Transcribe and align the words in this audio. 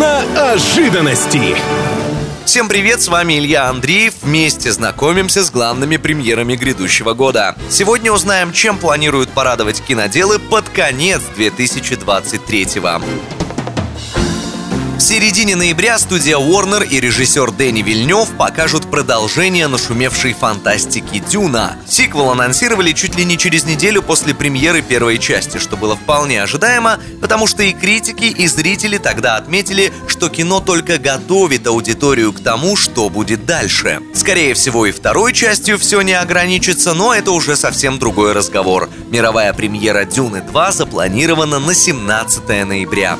Киноожиданности. 0.00 1.54
Всем 2.46 2.70
привет, 2.70 3.02
с 3.02 3.08
вами 3.08 3.38
Илья 3.38 3.68
Андреев. 3.68 4.14
Вместе 4.22 4.72
знакомимся 4.72 5.44
с 5.44 5.50
главными 5.50 5.98
премьерами 5.98 6.56
грядущего 6.56 7.12
года. 7.12 7.54
Сегодня 7.68 8.10
узнаем, 8.10 8.50
чем 8.54 8.78
планируют 8.78 9.28
порадовать 9.28 9.82
киноделы 9.82 10.38
под 10.38 10.66
конец 10.70 11.20
2023 11.36 12.80
-го. 12.80 13.02
Середине 15.10 15.56
ноября 15.56 15.98
студия 15.98 16.36
Warner 16.38 16.86
и 16.86 17.00
режиссер 17.00 17.50
Дэнни 17.50 17.82
Вильнев 17.82 18.28
покажут 18.38 18.88
продолжение 18.88 19.66
нашумевшей 19.66 20.34
фантастики 20.34 21.18
«Дюна». 21.28 21.76
Сиквел 21.88 22.30
анонсировали 22.30 22.92
чуть 22.92 23.16
ли 23.16 23.24
не 23.24 23.36
через 23.36 23.64
неделю 23.64 24.02
после 24.02 24.36
премьеры 24.36 24.82
первой 24.82 25.18
части, 25.18 25.58
что 25.58 25.76
было 25.76 25.96
вполне 25.96 26.40
ожидаемо, 26.40 27.00
потому 27.20 27.48
что 27.48 27.64
и 27.64 27.72
критики, 27.72 28.26
и 28.26 28.46
зрители 28.46 28.98
тогда 28.98 29.34
отметили, 29.34 29.92
что 30.06 30.28
кино 30.28 30.60
только 30.60 30.96
готовит 30.96 31.66
аудиторию 31.66 32.32
к 32.32 32.40
тому, 32.40 32.76
что 32.76 33.10
будет 33.10 33.44
дальше. 33.44 33.98
Скорее 34.14 34.54
всего, 34.54 34.86
и 34.86 34.92
второй 34.92 35.32
частью 35.32 35.76
все 35.80 36.02
не 36.02 36.12
ограничится, 36.12 36.94
но 36.94 37.12
это 37.12 37.32
уже 37.32 37.56
совсем 37.56 37.98
другой 37.98 38.32
разговор. 38.32 38.88
Мировая 39.10 39.52
премьера 39.54 40.04
«Дюны 40.04 40.36
2» 40.36 40.70
запланирована 40.70 41.58
на 41.58 41.74
17 41.74 42.48
ноября. 42.64 43.18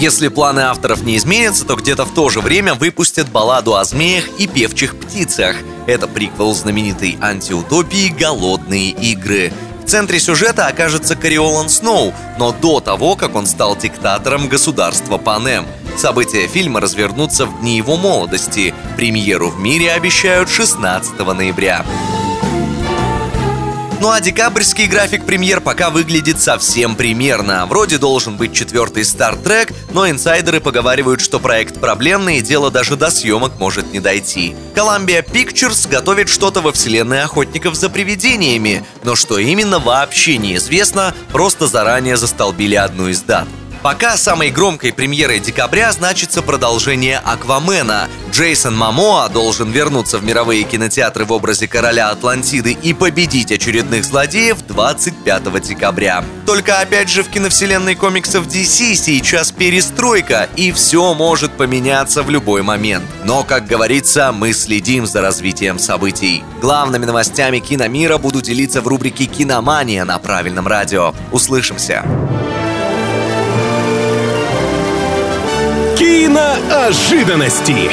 Если 0.00 0.28
планы 0.28 0.60
авторов 0.60 1.02
не 1.02 1.18
изменятся, 1.18 1.66
то 1.66 1.76
где-то 1.76 2.06
в 2.06 2.14
то 2.14 2.30
же 2.30 2.40
время 2.40 2.72
выпустят 2.72 3.28
балладу 3.28 3.74
о 3.76 3.84
змеях 3.84 4.24
и 4.38 4.46
певчих 4.46 4.98
птицах. 4.98 5.56
Это 5.86 6.08
приквел 6.08 6.54
знаменитой 6.54 7.18
антиутопии 7.20 8.08
«Голодные 8.08 8.92
игры». 8.92 9.52
В 9.84 9.90
центре 9.90 10.18
сюжета 10.18 10.68
окажется 10.68 11.16
Кориолан 11.16 11.68
Сноу, 11.68 12.14
но 12.38 12.52
до 12.52 12.80
того, 12.80 13.14
как 13.14 13.34
он 13.34 13.46
стал 13.46 13.76
диктатором 13.76 14.48
государства 14.48 15.18
Панем. 15.18 15.66
События 15.98 16.46
фильма 16.46 16.80
развернутся 16.80 17.44
в 17.44 17.60
дни 17.60 17.76
его 17.76 17.98
молодости. 17.98 18.72
Премьеру 18.96 19.50
в 19.50 19.60
мире 19.60 19.92
обещают 19.92 20.48
16 20.48 21.18
ноября. 21.18 21.84
Ну 24.00 24.10
а 24.10 24.18
декабрьский 24.22 24.86
график 24.86 25.26
премьер 25.26 25.60
пока 25.60 25.90
выглядит 25.90 26.40
совсем 26.40 26.96
примерно. 26.96 27.66
Вроде 27.66 27.98
должен 27.98 28.38
быть 28.38 28.54
четвертый 28.54 29.02
Trek, 29.02 29.74
но 29.92 30.08
инсайдеры 30.08 30.60
поговаривают, 30.60 31.20
что 31.20 31.38
проект 31.38 31.78
проблемный 31.78 32.38
и 32.38 32.40
дело 32.40 32.70
даже 32.70 32.96
до 32.96 33.10
съемок 33.10 33.58
может 33.58 33.92
не 33.92 34.00
дойти. 34.00 34.56
Columbia 34.74 35.22
Pictures 35.22 35.86
готовит 35.86 36.30
что-то 36.30 36.62
во 36.62 36.72
вселенной 36.72 37.22
охотников 37.22 37.74
за 37.74 37.90
привидениями, 37.90 38.86
но 39.04 39.14
что 39.16 39.38
именно 39.38 39.78
вообще 39.78 40.38
неизвестно, 40.38 41.14
просто 41.30 41.66
заранее 41.66 42.16
застолбили 42.16 42.76
одну 42.76 43.08
из 43.08 43.20
дат. 43.20 43.48
Пока 43.82 44.18
самой 44.18 44.50
громкой 44.50 44.92
премьерой 44.92 45.40
декабря 45.40 45.90
значится 45.92 46.42
продолжение 46.42 47.18
«Аквамена». 47.18 48.10
Джейсон 48.30 48.76
Мамоа 48.76 49.30
должен 49.30 49.70
вернуться 49.70 50.18
в 50.18 50.24
мировые 50.24 50.64
кинотеатры 50.64 51.24
в 51.24 51.32
образе 51.32 51.66
короля 51.66 52.10
Атлантиды 52.10 52.72
и 52.72 52.92
победить 52.92 53.50
очередных 53.50 54.04
злодеев 54.04 54.58
25 54.66 55.62
декабря. 55.62 56.22
Только 56.44 56.80
опять 56.80 57.08
же 57.08 57.22
в 57.22 57.30
киновселенной 57.30 57.94
комиксов 57.94 58.46
DC 58.46 58.94
сейчас 58.94 59.50
перестройка, 59.50 60.50
и 60.56 60.72
все 60.72 61.14
может 61.14 61.52
поменяться 61.52 62.22
в 62.22 62.28
любой 62.28 62.62
момент. 62.62 63.04
Но, 63.24 63.44
как 63.44 63.66
говорится, 63.66 64.30
мы 64.32 64.52
следим 64.52 65.06
за 65.06 65.22
развитием 65.22 65.78
событий. 65.78 66.44
Главными 66.60 67.06
новостями 67.06 67.60
киномира 67.60 68.18
буду 68.18 68.42
делиться 68.42 68.82
в 68.82 68.88
рубрике 68.88 69.24
«Киномания» 69.24 70.04
на 70.04 70.18
правильном 70.18 70.66
радио. 70.66 71.14
Услышимся! 71.32 72.04
Киноожиданности. 76.00 77.90